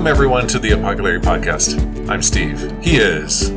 [0.00, 2.08] Welcome, everyone, to the Apocalypse Podcast.
[2.08, 2.58] I'm Steve.
[2.82, 3.50] He is.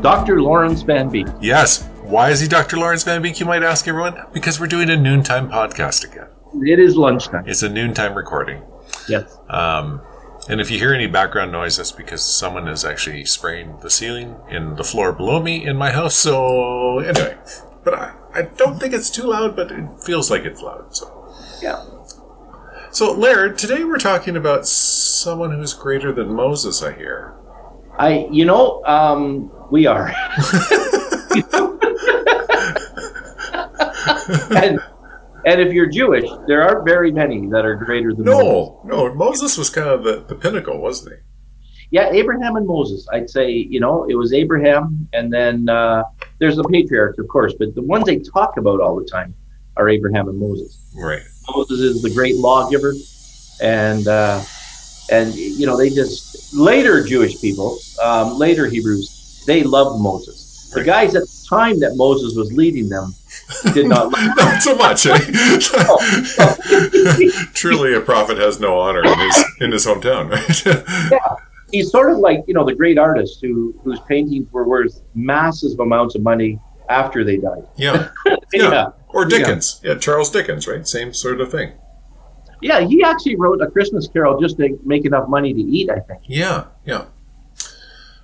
[0.00, 0.40] Dr.
[0.40, 1.26] Lawrence Van Beek.
[1.38, 1.86] Yes.
[2.04, 2.78] Why is he Dr.
[2.78, 4.16] Lawrence Van Beek, you might ask everyone?
[4.32, 6.28] Because we're doing a noontime podcast again.
[6.66, 7.46] It is lunchtime.
[7.46, 8.62] It's a noontime recording.
[9.06, 9.36] Yes.
[9.50, 10.00] Um,
[10.48, 14.36] and if you hear any background noise, that's because someone is actually spraying the ceiling
[14.48, 16.14] in the floor below me in my house.
[16.14, 17.36] So, anyway.
[17.84, 20.96] But I, I don't think it's too loud, but it feels like it's loud.
[20.96, 21.84] So, Yeah.
[22.92, 27.34] So Larry, today we're talking about someone who's greater than Moses, I hear.
[27.98, 30.08] I, you know, um, we are.
[34.54, 34.78] and,
[35.46, 38.44] and if you're Jewish, there aren't very many that are greater than Moses.
[38.44, 41.20] No, no, Moses was kind of the, the pinnacle, wasn't he?
[41.92, 43.08] Yeah, Abraham and Moses.
[43.10, 46.02] I'd say, you know, it was Abraham, and then uh,
[46.40, 49.34] there's the patriarchs, of course, but the ones they talk about all the time
[49.78, 50.78] are Abraham and Moses.
[50.94, 51.22] Right.
[51.48, 52.94] Moses is the great lawgiver,
[53.60, 54.42] and uh,
[55.10, 60.70] and you know they just later Jewish people, um, later Hebrews, they loved Moses.
[60.74, 63.14] The guys at the time that Moses was leading them
[63.74, 64.36] did not love.
[64.36, 65.06] Not so much.
[65.06, 65.18] Eh?
[67.52, 71.10] Truly, a prophet has no honor in his in his hometown, right?
[71.10, 71.18] yeah.
[71.70, 75.78] He's sort of like you know the great artists who whose paintings were worth massive
[75.78, 77.64] amounts of money after they died.
[77.76, 78.08] yeah.
[78.52, 78.88] yeah.
[79.12, 79.80] Or Dickens.
[79.82, 79.96] Yeah.
[79.96, 80.86] Charles Dickens, right?
[80.86, 81.72] Same sort of thing.
[82.62, 85.90] Yeah, he actually wrote a Christmas Carol just to make enough money to eat.
[85.90, 86.22] I think.
[86.26, 87.06] Yeah, yeah,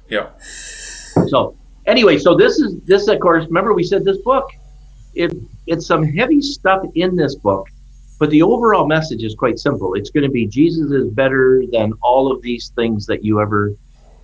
[0.08, 0.28] yeah.
[1.26, 3.46] So anyway, so this is this of course.
[3.46, 4.48] Remember we said this book.
[5.14, 5.34] It
[5.66, 7.66] it's some heavy stuff in this book,
[8.20, 9.94] but the overall message is quite simple.
[9.94, 13.74] It's going to be Jesus is better than all of these things that you ever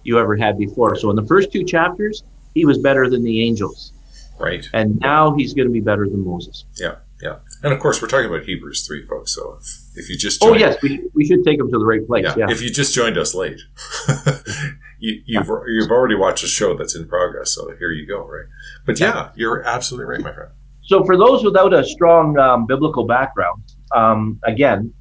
[0.05, 0.97] you ever had before.
[0.97, 2.23] So in the first two chapters,
[2.55, 3.93] he was better than the angels,
[4.39, 4.67] Right.
[4.73, 6.65] and now he's going to be better than Moses.
[6.77, 7.37] Yeah, yeah.
[7.63, 9.35] And of course, we're talking about Hebrews three, folks.
[9.35, 9.67] So if,
[10.05, 12.25] if you just Oh yes, we, we should take him to the right place.
[12.25, 12.51] yeah, Yeah.
[12.51, 13.61] if you just joined us late,
[14.99, 17.53] you, you've you've already watched a show that's in progress.
[17.53, 18.47] So here you go, right?
[18.87, 20.51] But yeah, you're absolutely right, my friend.
[20.83, 23.63] So, for those without a strong um, biblical background,
[23.95, 24.93] um, again,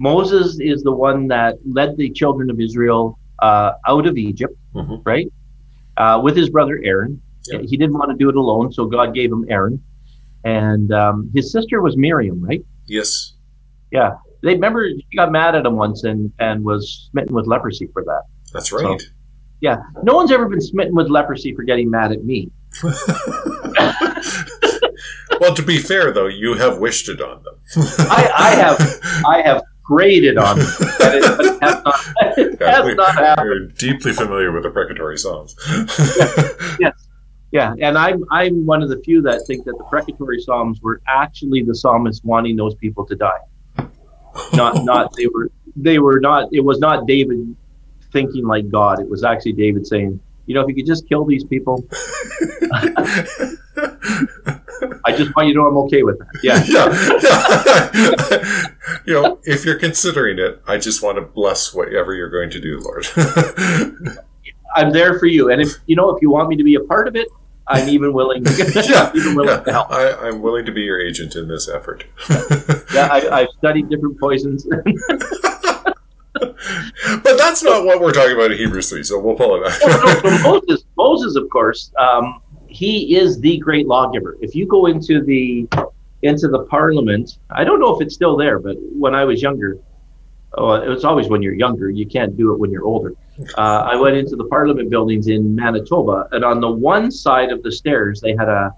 [0.00, 5.00] Moses is the one that led the children of Israel uh, out of Egypt, Mhm.
[5.06, 5.30] right?
[5.96, 7.20] Uh, with his brother Aaron.
[7.52, 7.62] Yep.
[7.68, 9.82] He didn't want to do it alone, so God gave him Aaron.
[10.44, 12.64] And um, his sister was Miriam, right?
[12.86, 13.34] Yes.
[13.90, 14.12] Yeah.
[14.42, 18.04] They remember she got mad at him once and, and was smitten with leprosy for
[18.04, 18.22] that.
[18.52, 19.02] That's right.
[19.60, 19.76] Yeah.
[20.04, 22.50] No one's ever been smitten with leprosy for getting mad at me.
[25.40, 27.54] well, to be fair, though, you have wished it on them.
[27.76, 32.00] I, I have I have graded on them, but it, but it has not,
[32.38, 33.48] it Yeah, has we- not happened.
[33.48, 35.56] We're deeply familiar with the precatory Psalms.
[36.80, 37.07] Yes.
[37.50, 41.00] Yeah, and I'm I'm one of the few that think that the precatory psalms were
[41.08, 43.38] actually the psalmist wanting those people to die.
[44.52, 47.56] Not not they were they were not it was not David
[48.12, 49.00] thinking like God.
[49.00, 51.84] It was actually David saying, you know, if you could just kill these people,
[55.04, 56.28] I just want you to know I'm okay with that.
[56.42, 56.62] Yeah.
[58.82, 58.98] yeah.
[59.06, 62.60] you know, if you're considering it, I just want to bless whatever you're going to
[62.60, 63.06] do, Lord.
[64.74, 65.50] I'm there for you.
[65.50, 67.28] And if you know if you want me to be a part of it,
[67.68, 68.44] I'm even willing
[68.88, 69.60] yeah, even willing yeah.
[69.60, 69.90] to help.
[69.90, 72.04] I, I'm willing to be your agent in this effort.
[72.94, 74.64] Yeah, I, I've studied different poisons.
[74.64, 74.86] but
[77.22, 80.22] that's not what we're talking about in Hebrews 3, so we'll pull it no, back.
[80.22, 84.38] so Moses, Moses, of course, um, he is the great lawgiver.
[84.40, 85.68] If you go into the
[86.22, 89.78] into the parliament, I don't know if it's still there, but when I was younger,
[90.54, 91.90] oh, it was always when you're younger.
[91.90, 93.12] You can't do it when you're older.
[93.56, 93.60] Uh,
[93.92, 97.70] I went into the parliament buildings in Manitoba, and on the one side of the
[97.72, 98.72] stairs, they had a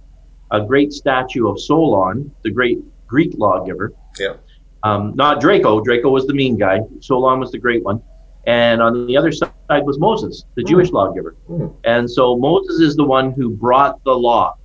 [0.53, 3.93] a great statue of Solon, the great Greek lawgiver.
[4.19, 4.35] Yeah.
[4.83, 5.81] Um, not Draco.
[5.81, 6.81] Draco was the mean guy.
[7.01, 8.03] Solon was the great one.
[8.49, 11.37] And on the other side was Moses, the Jewish lawgiver.
[11.47, 11.67] Hmm.
[11.85, 14.57] And so Moses is the one who brought the law.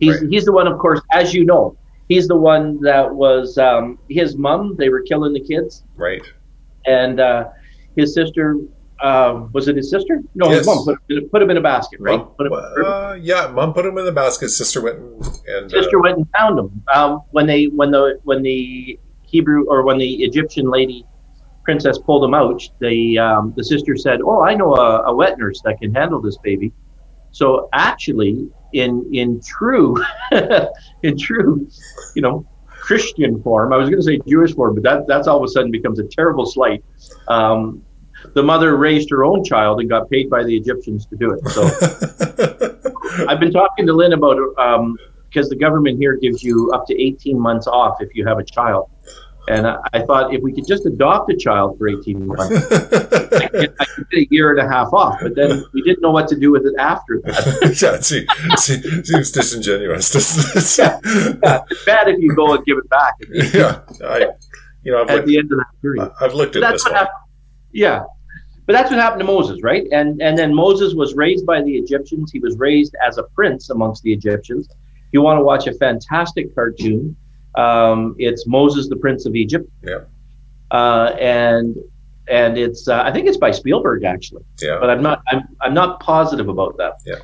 [0.00, 0.30] He's, Right.
[0.30, 1.76] he's the one, of course, as you know,
[2.08, 4.76] he's the one that was um, his mom.
[4.76, 5.84] They were killing the kids.
[5.96, 6.22] right.
[6.88, 7.48] And uh,
[7.96, 8.56] his sister,
[9.02, 10.20] um, was it his sister?
[10.34, 10.58] No, Yes.
[10.58, 12.18] his mom put him, in a- put him in a basket, right?
[12.18, 14.48] Mom, him, uh, yeah, mom put him in the basket.
[14.48, 15.24] Sister went and.
[15.48, 19.66] and uh, sister went and found him um, when they when the when the Hebrew
[19.68, 21.04] or when the Egyptian lady
[21.64, 22.62] princess pulled him out.
[22.80, 26.20] The um, the sister said, "Oh, I know a, a wet nurse that can handle
[26.22, 26.72] this baby."
[27.32, 30.02] So actually, in in true
[31.02, 31.68] in true,
[32.14, 32.46] you know,
[32.88, 35.48] Christian form, I was going to say Jewish form, but that that's all of a
[35.48, 36.82] sudden becomes a terrible slight.
[37.28, 37.84] Um,
[38.34, 41.46] the mother raised her own child and got paid by the Egyptians to do it.
[41.50, 43.26] So.
[43.28, 44.96] I've been talking to Lynn about um,
[45.28, 48.44] because the government here gives you up to 18 months off if you have a
[48.44, 48.88] child.
[49.48, 53.48] And I, I thought if we could just adopt a child for 18 months, I
[53.48, 55.18] could, I could get a year and a half off.
[55.22, 57.78] But then we didn't know what to do with it after that.
[57.82, 60.08] yeah, see, see, seems disingenuous.
[60.78, 61.00] Yeah.
[61.42, 64.30] yeah, it's bad if you go and give it back yeah, I,
[64.82, 66.10] you know, I've at looked, the end of that period.
[66.20, 67.14] I've looked at that's this what happened.
[67.72, 68.04] Yeah,
[68.66, 69.86] but that's what happened to Moses, right?
[69.92, 72.30] And and then Moses was raised by the Egyptians.
[72.32, 74.68] He was raised as a prince amongst the Egyptians.
[74.68, 77.16] If you want to watch a fantastic cartoon,
[77.58, 79.68] um, it's Moses, the Prince of Egypt.
[79.82, 80.04] Yeah.
[80.70, 81.76] Uh, and
[82.28, 85.74] and it's uh, I think it's by Spielberg actually, Yeah, but I'm not I'm I'm
[85.74, 87.00] not positive about that.
[87.04, 87.16] Yeah.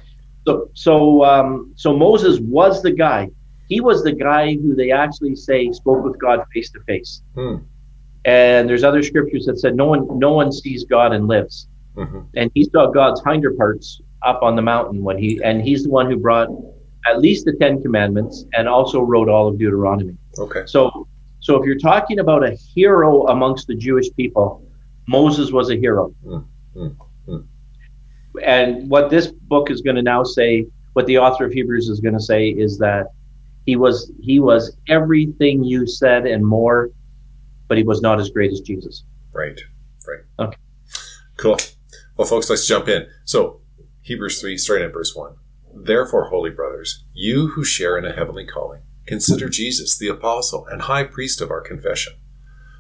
[0.47, 3.31] So so um, so Moses was the guy.
[3.69, 7.23] He was the guy who they actually say spoke with God face to face.
[7.35, 7.57] Hmm.
[8.27, 11.69] And there's other scriptures that said no one no one sees God and lives.
[11.97, 15.85] hmm And he saw God's hinder parts up on the mountain when he and he's
[15.85, 16.49] the one who brought
[17.07, 20.17] at least the Ten Commandments and also wrote all of Deuteronomy.
[20.39, 21.09] Okay, So
[21.41, 24.67] so if you're talking about a hero amongst the Jewish people,
[25.07, 26.15] Moses was a hero.
[26.25, 26.97] Mm, mm,
[27.29, 27.47] mm.
[28.43, 32.01] And what this book is going to now say, what the author of Hebrews is
[32.01, 33.09] going to say is that
[33.67, 36.91] he was he was everything you said and more,
[37.69, 39.05] but he was not as great as Jesus.
[39.33, 39.61] right,
[40.09, 40.21] right.
[40.39, 40.57] Okay.
[41.37, 41.59] Cool.
[42.17, 43.07] Well, folks, let's jump in.
[43.25, 43.61] So,
[44.03, 45.35] Hebrews 3, starting at verse 1.
[45.75, 50.83] Therefore, holy brothers, you who share in a heavenly calling, consider Jesus, the apostle and
[50.83, 52.15] high priest of our confession,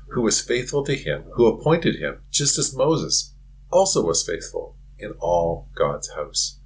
[0.08, 3.34] who was faithful to him who appointed him, just as Moses
[3.70, 6.60] also was faithful in all God's house.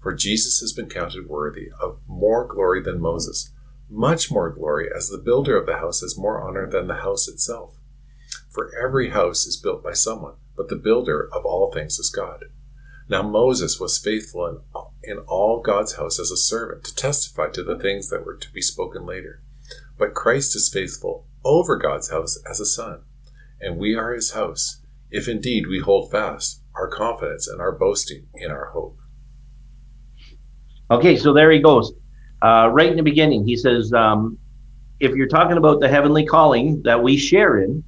[0.00, 3.52] For Jesus has been counted worthy of more glory than Moses,
[3.88, 7.28] much more glory, as the builder of the house has more honor than the house
[7.28, 7.76] itself.
[8.48, 12.44] For every house is built by someone, but the builder of all things is God.
[13.08, 14.60] Now Moses was faithful in,
[15.04, 18.52] in all God's house as a servant to testify to the things that were to
[18.52, 19.40] be spoken later.
[19.98, 23.00] But Christ is faithful over God's house as a son,
[23.60, 28.26] and we are his house, if indeed we hold fast our confidence and our boasting
[28.34, 28.98] in our hope.
[30.90, 31.92] Okay, so there he goes.
[32.42, 34.38] Uh, right in the beginning, he says, um,
[35.00, 37.82] if you're talking about the heavenly calling that we share in,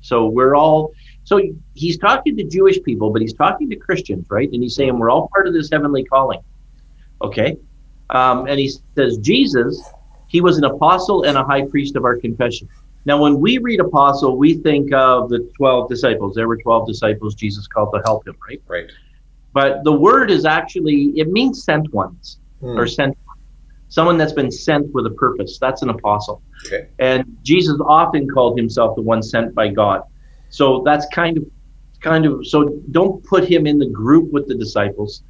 [0.00, 0.92] so we're all,
[1.24, 1.40] so
[1.74, 4.48] he's talking to Jewish people, but he's talking to Christians, right?
[4.50, 6.40] And he's saying we're all part of this heavenly calling.
[7.22, 7.56] Okay.
[8.10, 9.82] Um, and he says, Jesus,
[10.26, 12.68] he was an apostle and a high priest of our confession.
[13.04, 16.34] Now, when we read apostle, we think of the 12 disciples.
[16.34, 18.62] There were 12 disciples Jesus called to help him, right?
[18.68, 18.90] Right.
[19.52, 22.78] But the word is actually, it means sent ones Hmm.
[22.78, 23.16] or sent
[23.88, 26.88] someone that's been sent with a purpose that's an apostle Okay.
[26.98, 30.02] and jesus often called himself the one sent by god
[30.50, 31.44] so that's kind of
[32.02, 35.22] kind of so don't put him in the group with the disciples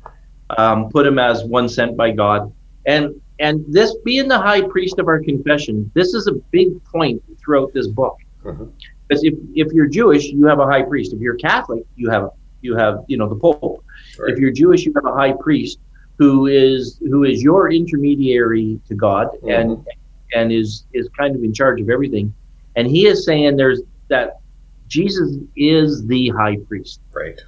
[0.59, 2.53] um, put him as one sent by god
[2.87, 7.23] and and this being the high priest of our confession this is a big point
[7.43, 8.71] throughout this book Mhm.
[9.07, 12.31] because if, if you're jewish you have a high priest if you're catholic you have
[12.63, 13.83] you have you know the pope
[14.19, 14.33] Right.
[14.33, 15.79] if you're Jewish, you have a high priest
[16.19, 19.87] who is who is your intermediary to God and
[20.35, 22.35] and is is kind of in charge of everything.
[22.77, 24.41] And he is saying there's that
[24.89, 27.01] Jesus is the high priest.
[27.15, 27.41] Right.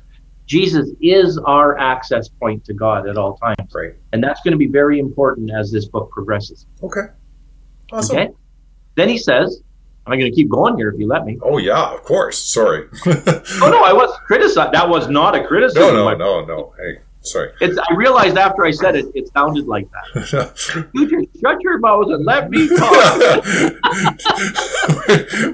[0.47, 3.57] Jesus is our access point to God at all times.
[3.75, 3.95] Right.
[4.13, 6.67] And that's going to be very important as this book progresses.
[6.83, 7.07] Okay.
[7.93, 8.17] Awesome.
[8.17, 8.31] Okay?
[8.97, 9.63] Then he says,
[10.07, 11.39] I'm going to keep going here if you let me.
[11.43, 12.39] Oh yeah, of course.
[12.39, 12.89] Sorry.
[13.07, 14.73] Oh no, I was criticized.
[14.73, 15.95] That was not a criticism.
[15.95, 16.75] no, no, no, no.
[16.77, 17.53] Hey, sorry.
[17.61, 20.05] It's, I realized after I said it, it sounded like that.
[20.95, 23.47] You just shut your mouth and let me talk.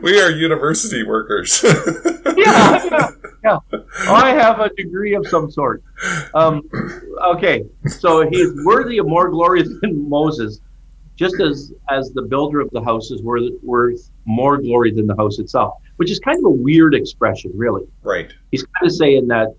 [0.03, 1.63] we are university workers.
[1.63, 3.11] yeah, yeah,
[3.49, 3.79] yeah.
[4.09, 5.83] I have a degree of some sort.
[6.35, 6.63] Um,
[7.35, 10.61] okay, so he's worthy of more glory than Moses,
[11.17, 15.17] just as as the builder of the house is worth, worth more glory than the
[15.17, 17.87] house itself, which is kind of a weird expression, really.
[18.03, 18.33] right.
[18.51, 19.55] He's kind of saying that,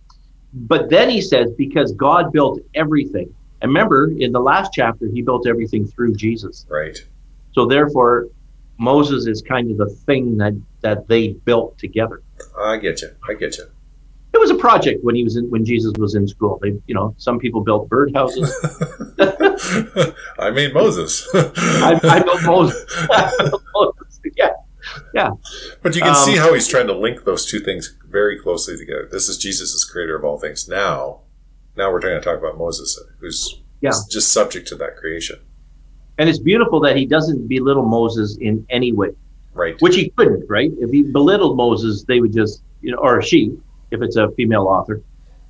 [0.53, 3.33] but then he says because God built everything.
[3.61, 6.65] And remember, in the last chapter, he built everything through Jesus.
[6.69, 6.97] Right.
[7.51, 8.27] So therefore,
[8.77, 12.21] Moses is kind of the thing that that they built together.
[12.57, 13.09] I get you.
[13.29, 13.65] I get you.
[14.39, 16.59] It was a project when he was in, when Jesus was in school.
[16.61, 18.49] They, you know, some people built birdhouses.
[20.39, 21.27] I made Moses.
[21.33, 22.85] I, I built Moses.
[23.11, 24.21] I built Moses.
[25.13, 25.31] Yeah,
[25.83, 28.77] but you can um, see how he's trying to link those two things very closely
[28.77, 29.09] together.
[29.11, 30.69] This is Jesus as creator of all things.
[30.69, 31.19] Now,
[31.75, 33.91] now we're trying to talk about Moses, who's Yeah.
[34.09, 35.39] just subject to that creation.
[36.17, 39.09] and it's beautiful that he doesn't belittle Moses in any way,
[39.53, 39.75] Right.
[39.81, 40.45] which he couldn't.
[40.49, 40.71] Right?
[40.79, 43.57] If he belittled Moses, they would just, you know, or she,
[43.91, 45.01] if it's a female author,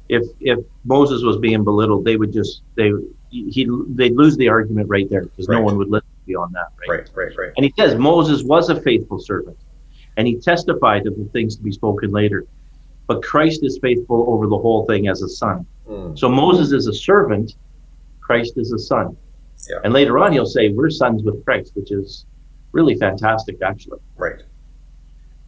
[0.08, 2.92] if if Moses was being belittled, they would just they
[3.30, 6.68] he they'd lose the argument right there because no one would listen beyond that.
[6.80, 7.00] Right?
[7.00, 7.10] Right.
[7.16, 7.38] Right.
[7.38, 7.54] Right.
[7.58, 9.58] And he says Moses was a faithful servant.
[10.18, 12.46] and he testified of the things to be spoken later.
[13.08, 15.66] But Christ is faithful over the whole thing as a son.
[15.88, 16.18] Mm.
[16.20, 17.56] So Moses is a servant,
[18.20, 19.16] Christ is a son.
[19.70, 19.78] Yeah.
[19.84, 22.26] And later on, he'll say, We're sons with Christ, which is
[22.72, 24.00] really fantastic, actually.
[24.18, 24.42] Right.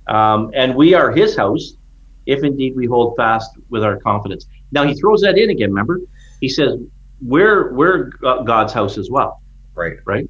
[0.07, 1.75] Um, and we are his house
[2.25, 4.45] if indeed we hold fast with our confidence.
[4.71, 6.01] Now, he throws that in again, remember?
[6.39, 6.79] He says,
[7.21, 9.41] We're, we're God's house as well.
[9.73, 9.97] Right.
[10.05, 10.29] Right.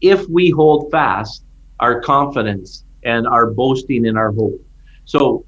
[0.00, 1.44] If we hold fast
[1.80, 4.64] our confidence and our boasting in our hope.
[5.04, 5.44] So,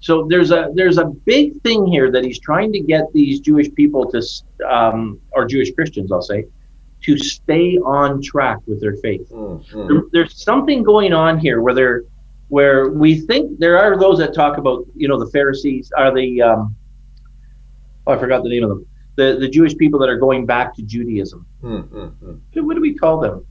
[0.00, 3.72] so there's a there's a big thing here that he's trying to get these Jewish
[3.74, 4.22] people to,
[4.68, 6.44] um, or Jewish Christians, I'll say,
[7.02, 9.28] to stay on track with their faith.
[9.30, 9.88] Mm, mm.
[9.88, 12.02] There, there's something going on here where they're,
[12.48, 16.42] where we think there are those that talk about, you know, the Pharisees are the,
[16.42, 16.76] um,
[18.06, 18.86] oh, I forgot the name of them,
[19.16, 21.46] the the Jewish people that are going back to Judaism.
[21.62, 22.62] Mm, mm, mm.
[22.62, 23.44] What do we call them?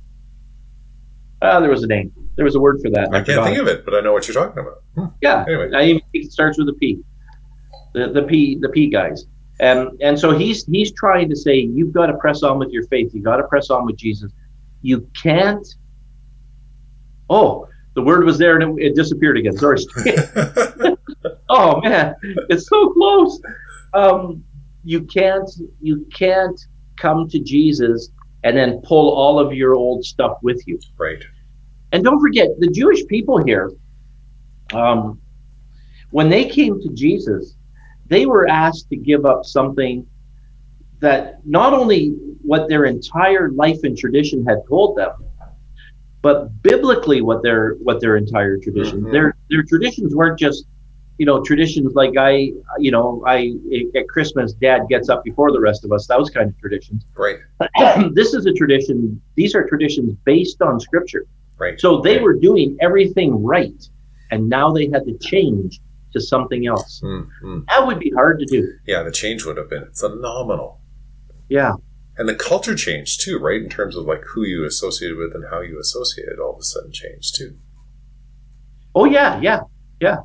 [1.42, 2.14] Ah, there was a name.
[2.36, 3.14] There was a word for that.
[3.14, 4.84] I can't think of it, but I know what you're talking about.
[4.96, 5.14] Hmm.
[5.22, 5.72] Yeah, Anyway.
[5.75, 7.02] I even think it starts with a P.
[7.94, 9.25] The the P the P guys.
[9.60, 12.86] And and so he's he's trying to say you've got to press on with your
[12.88, 13.14] faith.
[13.14, 14.32] You got to press on with Jesus.
[14.82, 15.66] You can't.
[17.30, 19.58] Oh, the word was there and it, it disappeared again.
[19.58, 19.80] Sorry.
[21.50, 22.16] oh man,
[22.50, 23.40] it's so close.
[23.94, 24.44] Um,
[24.84, 25.50] you can't
[25.82, 26.60] you can't
[27.00, 28.10] come to Jesus
[28.44, 30.80] and then pull all of your old stuff with you.
[30.98, 31.24] right.
[31.92, 33.72] And don't forget, the Jewish people here,
[34.74, 35.22] um,
[36.12, 37.56] when they came to Jesus,
[38.08, 40.06] they were asked to give up something
[41.00, 42.10] that not only
[42.42, 45.12] what their entire life and tradition had told them,
[46.25, 49.12] but biblically what their what their entire tradition Mhm.
[49.12, 50.65] their their traditions weren't just
[51.20, 52.32] you know traditions like I
[52.86, 53.38] you know I
[54.00, 57.05] at Christmas Dad gets up before the rest of us those kind of traditions.
[57.25, 57.38] Right.
[58.20, 59.22] this is a tradition.
[59.36, 61.24] These are traditions based on Scripture.
[61.60, 61.79] Right.
[61.79, 63.82] So they were doing everything right,
[64.32, 65.79] and now they had to change
[66.13, 67.01] to something else.
[67.03, 67.65] Mm, mm.
[67.70, 68.62] That would be hard to do.
[68.88, 70.79] Yeah, the change would have been phenomenal.
[71.50, 71.74] Yeah.
[72.17, 73.62] And the culture changed too, right?
[73.62, 76.63] In terms of like who you associated with and how you associated all of a
[76.63, 77.57] sudden changed too.
[78.93, 79.62] Oh yeah, yeah,
[80.00, 80.17] yeah,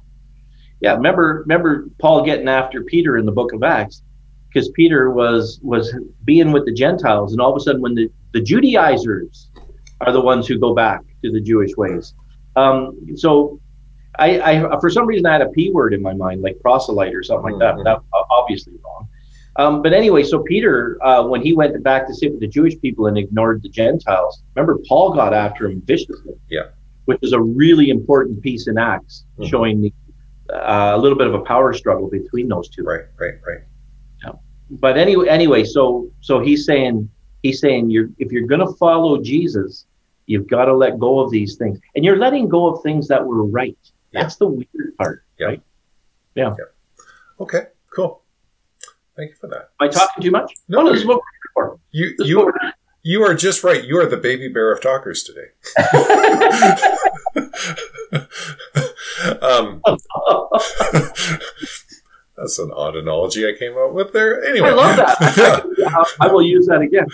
[0.80, 0.94] yeah.
[0.94, 4.02] Remember, remember Paul getting after Peter in the Book of Acts
[4.48, 5.92] because Peter was was
[6.24, 9.50] being with the Gentiles, and all of a sudden, when the the Judaizers
[10.00, 12.14] are the ones who go back to the Jewish ways.
[12.56, 13.60] Um, so,
[14.18, 17.14] I, I for some reason I had a p word in my mind, like proselyte
[17.14, 17.74] or something like that.
[17.74, 17.84] Mhm.
[17.84, 18.89] That obviously wrong.
[19.56, 22.80] Um, but anyway, so Peter, uh, when he went back to sit with the Jewish
[22.80, 26.34] people and ignored the Gentiles, remember Paul got after him viciously.
[26.48, 26.68] Yeah.
[27.06, 29.46] Which is a really important piece in Acts, Mhm.
[29.48, 29.92] showing the,
[30.52, 32.84] uh, a little bit of a power struggle between those two.
[32.84, 33.60] Right, right, right.
[34.24, 34.32] Yeah.
[34.70, 37.08] But anyway, anyway, so so he's saying
[37.42, 39.86] he's saying you're if you're going to follow Jesus,
[40.26, 43.24] you've got to let go of these things, and you're letting go of things that
[43.26, 43.76] were right.
[44.12, 44.22] Yeah.
[44.22, 45.24] That's the weird part.
[45.38, 45.46] Yeah.
[45.46, 45.62] Right?
[46.36, 46.54] Yeah.
[47.40, 47.62] Okay,
[47.94, 48.22] cool.
[49.16, 49.70] Thank you for that.
[49.80, 50.52] Am I talking too much?
[50.68, 51.20] No, Oh, this is what
[51.56, 52.14] we're here You for.
[52.18, 53.82] This you we're- you are just right.
[53.82, 55.48] You are the baby bear of talkers today.
[59.40, 59.80] um,
[62.36, 64.42] that's an odd analogy I came up with there.
[64.44, 65.16] Anyway, I love that.
[66.20, 67.06] I, I will use that again.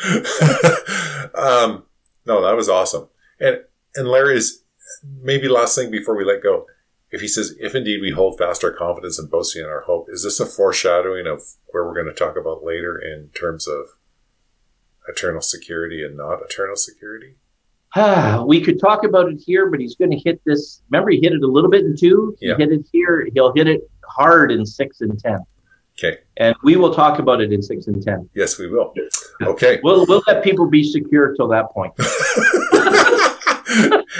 [1.34, 1.84] um,
[2.26, 3.08] no, that was awesome.
[3.40, 3.60] And
[3.94, 4.62] and Larry's
[5.22, 6.66] maybe last thing before we let go.
[7.10, 10.08] If he says, "If indeed we hold fast our confidence and boasting in our hope,"
[10.10, 13.86] is this a foreshadowing of where we're going to talk about later in terms of
[15.08, 17.36] eternal security and not eternal security?
[17.94, 20.82] Ah, we could talk about it here, but he's going to hit this.
[20.90, 22.36] Remember, he hit it a little bit in two.
[22.40, 22.56] He Yeah.
[22.56, 23.26] hit it here.
[23.34, 25.38] He'll hit it hard in six and ten,
[25.98, 26.18] Okay.
[26.38, 28.28] and we will talk about it in six and ten.
[28.34, 28.92] Yes, we will.
[29.42, 29.78] Okay.
[29.84, 31.92] We'll we'll let people be secure till that point.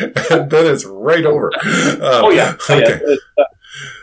[0.01, 0.15] and
[0.51, 1.53] then it's right over.
[1.55, 1.61] Um,
[2.03, 2.57] Oh yeah.
[2.69, 2.99] Oh, yeah.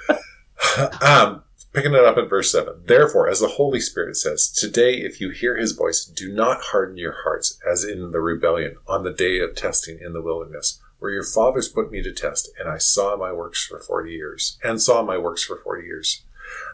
[0.10, 0.96] Okay.
[1.06, 2.84] um, picking it up at verse 7.
[2.86, 6.98] Therefore, as the Holy Spirit says, Today, if you hear his voice, do not harden
[6.98, 11.12] your hearts as in the rebellion on the day of testing in the wilderness, where
[11.12, 14.82] your fathers put me to test, and I saw my works for 40 years, and
[14.82, 16.24] saw my works for 40 years.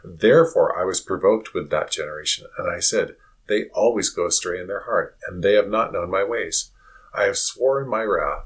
[0.04, 3.16] Therefore, I was provoked with that generation, and I said,
[3.48, 6.72] They always go astray in their heart, and they have not known my ways.
[7.14, 8.46] I have sworn my wrath.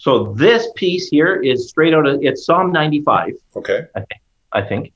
[0.00, 3.82] So this piece here is straight out of it's Psalm 95, Okay.
[4.52, 4.94] I think.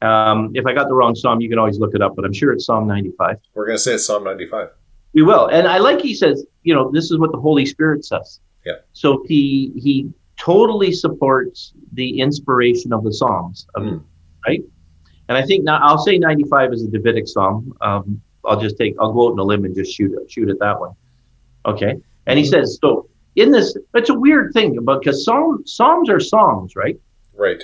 [0.00, 2.32] Um, if I got the wrong psalm, you can always look it up, but I'm
[2.32, 3.36] sure it's Psalm 95.
[3.52, 4.70] We're going to say it's Psalm 95.
[5.12, 8.06] We will, and I like he says, you know, this is what the Holy Spirit
[8.06, 8.40] says.
[8.64, 8.76] Yeah.
[8.94, 14.02] So he he totally supports the inspiration of the Psalms, of- Mm.
[14.46, 14.62] right?
[15.28, 17.74] And I think now I'll say 95 is a Davidic psalm.
[17.82, 20.48] Um, I'll just take I'll go out on a limb and just shoot it, shoot
[20.48, 20.92] at that one.
[21.66, 21.96] Okay.
[22.26, 22.48] And he Mhm.
[22.50, 23.76] says so in this.
[23.94, 26.98] It's a weird thing, but because psalm psalms are songs, right?
[27.34, 27.62] Right.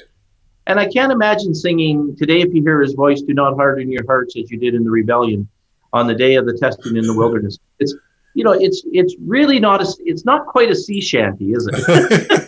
[0.67, 2.41] And I can't imagine singing today.
[2.41, 4.91] If you hear His voice, do not harden your hearts as you did in the
[4.91, 5.49] rebellion
[5.93, 7.59] on the day of the testing in the wilderness.
[7.81, 7.95] It's
[8.35, 12.39] you know, it's it's really not a it's not quite a sea shanty, is it?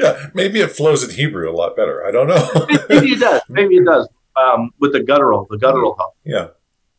[0.00, 2.06] yeah, maybe it flows in Hebrew a lot better.
[2.06, 2.66] I don't know.
[2.88, 3.42] Maybe it does.
[3.48, 4.08] Maybe it does.
[4.36, 6.14] Um, with the guttural, the guttural help.
[6.24, 6.48] yeah.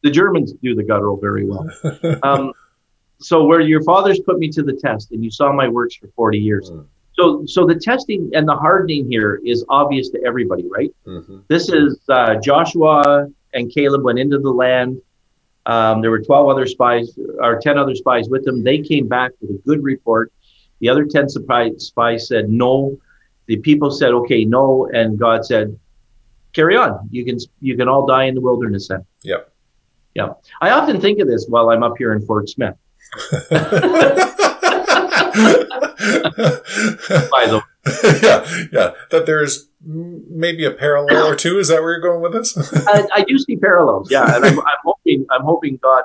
[0.03, 1.69] The Germans do the guttural very well.
[2.23, 2.51] Um,
[3.21, 6.07] so where your fathers put me to the test, and you saw my works for
[6.15, 6.71] forty years.
[6.71, 6.85] Mm.
[7.13, 10.91] So so the testing and the hardening here is obvious to everybody, right?
[11.05, 15.01] hmm This is uh, Joshua and Caleb went into the land.
[15.65, 18.63] Um, there were 12 other spies, or 10 other spies with them.
[18.63, 20.31] They came back with a good report.
[20.79, 22.97] The other 10 spies, spies said no.
[23.45, 24.89] The people said, okay, no.
[24.91, 25.77] And God said,
[26.53, 27.07] carry on.
[27.11, 29.05] You can, you can all die in the wilderness then.
[29.23, 29.51] Yep.
[30.15, 30.33] Yeah.
[30.61, 32.75] I often think of this while I'm up here in Fort Smith,
[37.31, 37.61] by the way.
[38.21, 38.91] yeah, yeah.
[39.09, 41.57] That there's maybe a parallel or two.
[41.59, 42.55] Is that where you're going with this?
[42.87, 46.03] I, I do see parallels, yeah, and I'm, I'm hoping I'm hoping God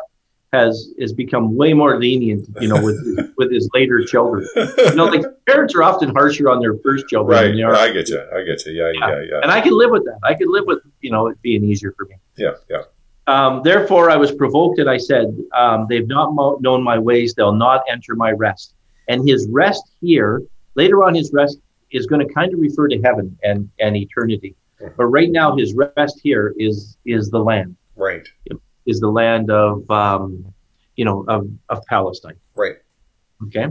[0.52, 4.46] has has become way more lenient, you know, with his, with his later children.
[4.56, 7.48] You know, like parents are often harsher on their first children right.
[7.48, 8.20] than they are, I get you.
[8.34, 8.72] I get you.
[8.72, 9.40] Yeah, yeah, yeah.
[9.42, 10.18] and I can live with that.
[10.24, 12.16] I can live with you know it being easier for me.
[12.36, 12.82] Yeah, yeah.
[13.26, 17.34] Um, Therefore, I was provoked, and I said, um, "They've not mo- known my ways;
[17.34, 18.74] they'll not enter my rest."
[19.08, 20.42] And his rest here,
[20.74, 21.58] later on, his rest
[21.90, 24.54] is going to kind of refer to heaven and and eternity.
[24.80, 24.92] Mhm.
[24.96, 27.76] But right now, his rest here is is the land.
[27.96, 28.28] Right.
[28.84, 30.44] is the land of um,
[30.96, 32.36] you know of, of Palestine.
[32.54, 32.76] Right.
[33.46, 33.66] Okay,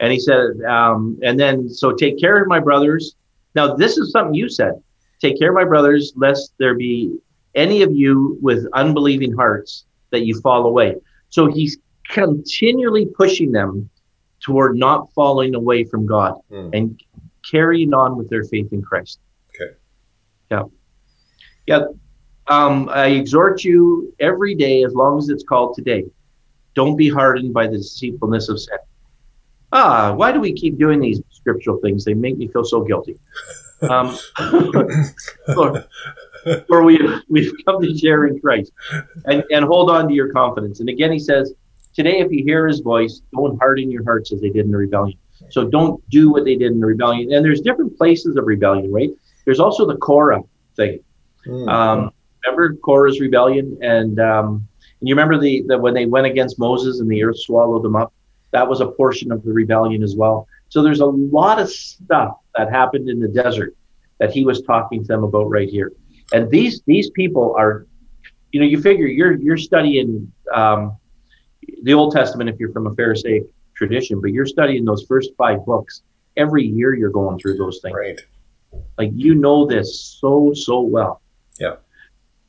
[0.00, 3.14] and he said, um, and then so take care of my brothers.
[3.54, 4.72] Now this is something you said.
[5.20, 7.16] Take care of my brothers, lest there be
[7.54, 10.96] any of you with unbelieving hearts that you fall away.
[11.28, 13.90] So he's continually pushing them
[14.40, 16.70] toward not falling away from God Mm.
[16.72, 17.02] and
[17.50, 19.18] carrying on with their faith in Christ.
[19.54, 19.74] Okay.
[20.50, 20.62] Yeah.
[21.66, 21.84] Yeah.
[22.46, 26.04] Um, I exhort you every day, as long as it's called today.
[26.74, 28.78] Don't be hardened by the deceitfulness of sin.
[29.72, 32.04] Ah, why do we keep doing these scriptural things?
[32.04, 33.18] They make me feel so guilty.
[33.82, 34.16] Um,
[35.54, 35.84] for,
[36.68, 36.98] for we
[37.28, 38.72] we've come to share in Christ,
[39.26, 40.80] and and hold on to your confidence.
[40.80, 41.54] And again, he says,
[41.94, 44.76] today, if you hear His voice, don't harden your hearts as they did in the
[44.76, 45.18] rebellion.
[45.50, 47.32] So don't do what they did in the rebellion.
[47.32, 49.10] And there's different places of rebellion, right?
[49.44, 50.42] There's also the Korah
[50.76, 51.00] thing.
[51.46, 51.68] Mm.
[51.68, 52.12] Um,
[52.44, 54.68] remember Korah's rebellion, and um,
[55.00, 57.96] and you remember the, the when they went against Moses and the earth swallowed them
[57.96, 58.12] up.
[58.50, 60.48] That was a portion of the rebellion as well.
[60.70, 63.76] So there's a lot of stuff that happened in the desert
[64.18, 65.92] that he was talking to them about right here.
[66.32, 67.86] And these these people are,
[68.52, 70.96] you know, you figure you're you're studying um,
[71.82, 75.64] the Old Testament if you're from a Pharisaic tradition, but you're studying those first five
[75.64, 76.02] books.
[76.36, 77.96] Every year you're going through those things.
[77.96, 78.20] right.
[78.98, 81.22] Like you know this so so well.
[81.58, 81.76] Yeah.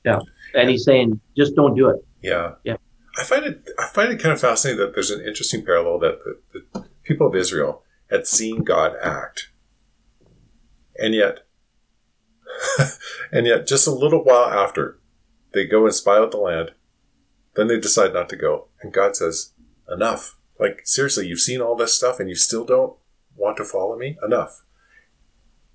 [0.05, 0.19] Yeah.
[0.53, 2.05] And he's saying, just don't do it.
[2.21, 2.55] Yeah.
[2.63, 2.77] Yeah.
[3.17, 3.69] I find it.
[3.77, 7.27] I find it kind of fascinating that there's an interesting parallel that the, the people
[7.27, 9.49] of Israel had seen God act,
[10.97, 11.45] and yet,
[13.31, 14.99] and yet, just a little while after,
[15.53, 16.71] they go and spy out the land.
[17.55, 19.53] Then they decide not to go, and God says,
[19.89, 20.37] "Enough!
[20.59, 22.95] Like seriously, you've seen all this stuff, and you still don't
[23.35, 24.17] want to follow me?
[24.23, 24.63] Enough!"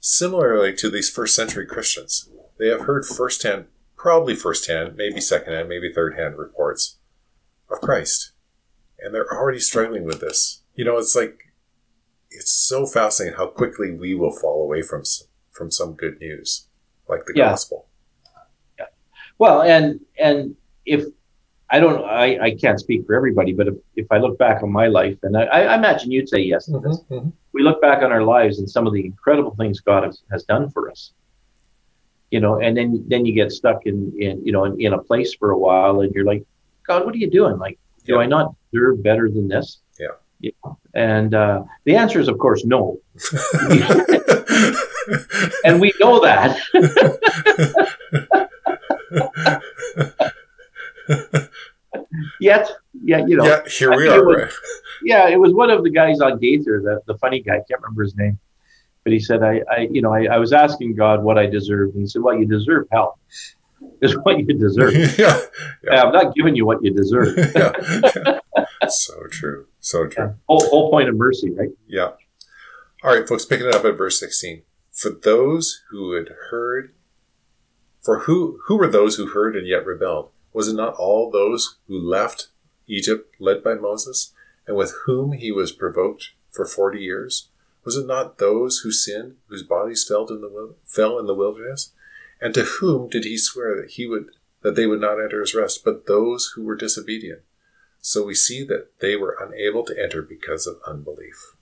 [0.00, 5.92] Similarly to these first century Christians, they have heard firsthand, probably firsthand, maybe secondhand, maybe
[5.92, 6.98] thirdhand reports
[7.70, 8.32] of Christ.
[8.98, 10.62] And they're already struggling with this.
[10.74, 11.52] You know, it's like,
[12.30, 15.02] it's so fascinating how quickly we will fall away from,
[15.54, 16.66] from some good news,
[17.08, 17.50] like the Yeah.
[17.50, 17.86] gospel.
[18.78, 18.86] Yeah.
[19.38, 21.04] Well, and and if
[21.70, 24.70] I don't, I, I can't speak for everybody, but if, if I look back on
[24.70, 26.98] my life, and I, I imagine you'd say yes to this,
[27.52, 30.44] we look back on our lives and some of the incredible things God has, has
[30.44, 31.12] done for us.
[32.30, 34.98] You know, and then then you get stuck in, in you know in, in a
[34.98, 36.44] place for a while, and you're like,
[36.86, 37.58] God, what are you doing?
[37.58, 38.20] Like, do Yeah.
[38.20, 39.78] I not deserve better than this?
[39.98, 40.50] Yeah.
[40.64, 40.78] Know?
[40.94, 42.98] And uh, the answer is, of course, no.
[45.64, 46.58] and we know that.
[52.40, 52.70] Yet
[53.02, 54.24] yeah, you know, yeah, here we are.
[54.24, 54.52] was- right?
[55.02, 57.80] yeah, it was one of the guys on Gaither, the, the funny guy, I can't
[57.82, 58.38] remember his name.
[59.02, 61.94] But he said, I, I you know, I, I was asking God what I deserved.
[61.94, 63.18] And he said, Well, you deserve hell.
[64.00, 64.94] Is what you deserve.
[65.18, 65.38] yeah,
[65.84, 67.36] Yeah, I'm not giving you what you deserve.
[67.54, 68.38] yeah.
[68.88, 69.66] so true.
[69.80, 70.34] So true.
[70.48, 71.68] Whole, whole point of mercy, right?
[71.86, 72.12] Yeah.
[73.02, 74.62] All right, folks, picking it up at verse 16.
[74.94, 76.94] For those who had heard,
[78.00, 80.30] for who, who were those who heard and yet rebelled?
[80.52, 82.48] Was it not all those who left
[82.86, 84.32] Egypt led by Moses
[84.68, 87.48] and with whom he was provoked for 40 years?
[87.84, 91.92] Was it not those who sinned, whose bodies fell in the, fell in the wilderness?
[92.40, 94.26] And to whom did he swear that he would,
[94.62, 97.40] that they would not enter his rest, but those who were disobedient?
[98.00, 101.56] So we see that they were unable to enter because of unbelief.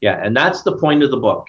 [0.00, 1.48] Yeah, and that's the point of the book.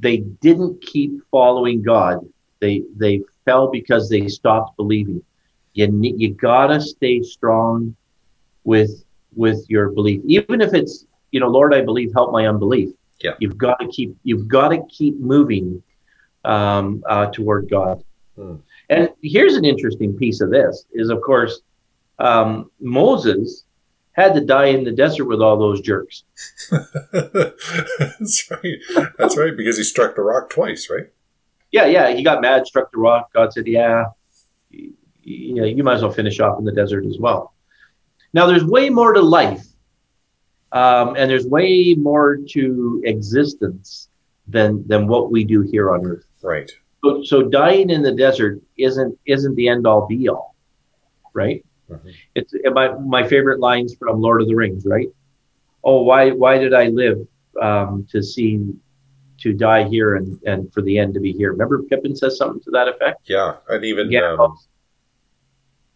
[0.00, 2.26] They didn't keep following God.
[2.60, 5.22] They they fell because they stopped believing.
[5.74, 7.94] You ne- you gotta stay strong
[8.64, 12.90] with with your belief, even if it's you know, Lord, I believe, help my unbelief.
[13.20, 13.32] Yeah.
[13.38, 15.82] you've got to keep you've got to keep moving
[16.44, 18.02] um, uh, toward God.
[18.34, 18.56] Hmm.
[18.88, 21.60] And here's an interesting piece of this: is of course
[22.18, 23.64] um, Moses
[24.12, 26.24] had to die in the desert with all those jerks.
[26.70, 28.78] That's right.
[29.18, 31.06] That's right, because he struck the rock twice, right?
[31.72, 32.12] Yeah, yeah.
[32.14, 33.32] He got mad, struck the rock.
[33.32, 34.06] God said, "Yeah,
[34.72, 34.88] y-
[35.22, 37.54] yeah, you might as well finish off in the desert as well."
[38.32, 39.64] Now, there's way more to life,
[40.72, 44.08] um, and there's way more to existence
[44.48, 46.24] than than what we do here on Earth.
[46.42, 46.70] Right.
[47.04, 50.56] So, so dying in the desert isn't isn't the end all be all,
[51.32, 51.64] right?
[51.90, 52.12] Mhm.
[52.34, 55.08] It's my my favorite lines from Lord of the Rings, right?
[55.84, 57.26] Oh, why why did I live
[57.60, 58.60] um, to see
[59.40, 61.52] to die here and and for the end to be here?
[61.52, 63.22] Remember Pippin says something to that effect.
[63.28, 64.36] Yeah, and even Yeah.
[64.38, 64.56] um,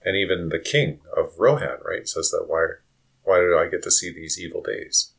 [0.04, 2.66] and even the king of Rohan, right, says that why
[3.22, 5.11] why did I get to see these evil days?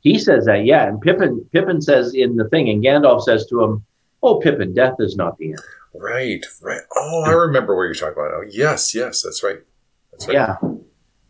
[0.00, 0.86] he says that, yeah.
[0.86, 3.84] And Pippin Pippin says in the thing, and Gandalf says to him,
[4.22, 5.60] "Oh, Pippin, death is not the end."
[5.94, 6.82] Right, right.
[6.94, 8.32] Oh, I remember what you're talking about.
[8.34, 9.60] Oh, yes, yes, that's right.
[10.26, 10.34] Right.
[10.34, 10.56] Yeah,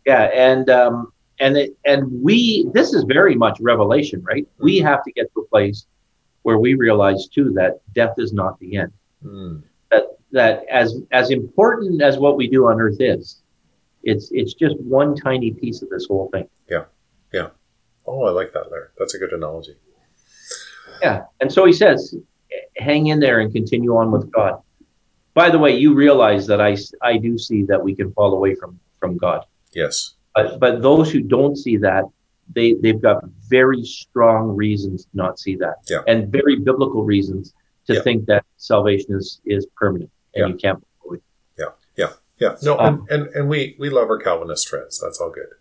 [0.05, 4.47] yeah, and um, and it, and we this is very much revelation, right?
[4.59, 5.85] We have to get to a place
[6.43, 8.93] where we realize too that death is not the end.
[9.23, 13.41] Mm, That that as as important as what we do on earth is,
[14.03, 16.47] it's it's just one tiny piece of this whole thing.
[16.69, 16.85] Yeah,
[17.33, 17.49] yeah.
[18.05, 18.87] Oh, I like that, Larry.
[18.97, 19.75] That's a good analogy.
[21.01, 22.15] Yeah, and so he says,
[22.77, 24.61] hang in there and continue on with God.
[25.37, 28.55] By the way, you realize that I, I do see that we can fall away
[28.55, 29.41] from from God.
[29.81, 30.15] Yes.
[30.35, 32.03] But but those who don't see that,
[32.55, 33.17] they they've got
[33.57, 36.01] very strong reasons to not see that, Yeah.
[36.11, 37.53] and very biblical reasons
[37.87, 38.01] to Yeah.
[38.05, 40.47] think that salvation is is permanent and Yeah.
[40.51, 40.79] you can't.
[40.81, 41.21] fall away.
[42.43, 42.53] Yeah.
[42.67, 44.93] No, Um, and, and and we we love our Calvinist friends.
[45.03, 45.51] That's all good.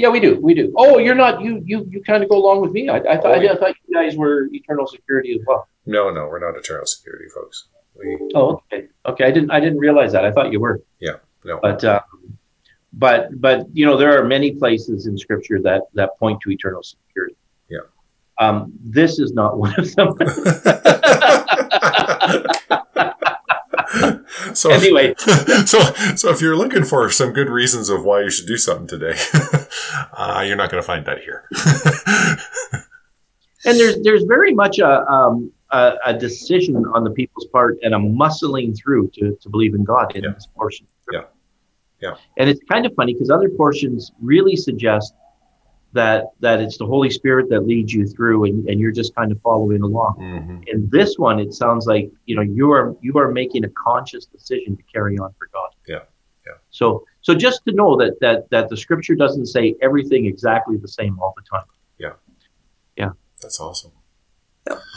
[0.00, 0.64] Yeah, we do, we do.
[0.82, 2.82] Oh, you're not you you you kind of go along with me.
[2.88, 3.52] I, I thought Oh, yeah.
[3.52, 5.62] I, thought you guys were eternal security as well.
[5.96, 7.56] No, no, we're not eternal security, folks.
[7.98, 9.24] We Oh, okay, okay.
[9.24, 10.24] I didn't I didn't realize that.
[10.24, 10.82] I thought you were.
[11.00, 11.16] Yeah.
[11.44, 11.58] No.
[11.60, 12.00] But um,
[12.92, 16.82] but but you know there are many places in Scripture that that point to eternal
[16.82, 17.36] security.
[17.68, 17.80] Yeah.
[18.40, 20.16] Um, this is not one of them.
[24.54, 25.14] so Anyway.
[25.66, 25.80] so
[26.16, 29.16] so if you're looking for some good reasons of why you should do something today,
[30.12, 31.44] uh, you're not going to find that here.
[33.64, 37.94] and there's there's very much a um, a, a decision on the people's part and
[37.94, 40.32] a muscling through to, to believe in God in Yeah.
[40.32, 40.86] this portion.
[41.10, 41.24] Yeah.
[42.00, 42.14] Yeah.
[42.38, 45.14] And it's kind of funny because other portions really suggest
[45.94, 49.30] that that it's the Holy Spirit that leads you through and, and you're just kind
[49.30, 50.14] of following along.
[50.18, 50.68] Mhm.
[50.68, 54.24] in this one it sounds like you know you are you are making a conscious
[54.26, 56.04] decision to carry on for god Yeah,
[56.46, 56.54] yeah.
[56.70, 60.88] so so just to know that that that the scripture doesn't say everything exactly the
[60.88, 62.14] same all the time Yeah.
[62.96, 63.10] Yeah.
[63.42, 63.92] That's awesome,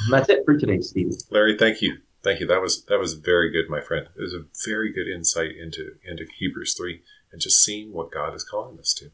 [0.10, 1.14] that's it for today Steve.
[1.30, 1.58] Larry.
[1.58, 2.48] Thank you, thank you.
[2.48, 4.08] That was that was very good, my friend.
[4.18, 7.02] It was a very good insight into into Hebrews three
[7.32, 9.12] and just seeing what God is calling us to,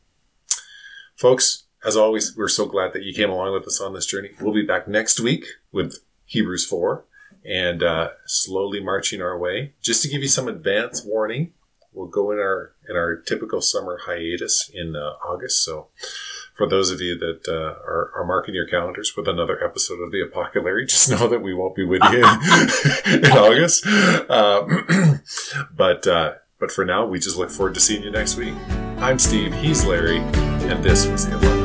[1.16, 1.64] folks.
[1.84, 4.32] As always, we're so glad that you came along with us on this journey.
[4.40, 7.04] We'll be back next week with Hebrews 4
[7.44, 9.74] and uh, slowly marching our way.
[9.82, 11.54] Just to give you some advance warning,
[11.92, 15.64] we'll go in our in our typical summer hiatus in uh, August.
[15.64, 15.88] So,
[16.54, 20.12] for those of you that uh, are, are marking your calendars with another episode of
[20.12, 22.26] the Apocalypse, just know that we won't be with you
[23.06, 23.86] in, in August.
[23.86, 24.66] Uh,
[25.76, 28.54] but uh, but for now, we just look forward to seeing you next week.
[28.98, 29.54] I'm Steve.
[29.56, 31.61] He's Larry, and this was the Apocalypse.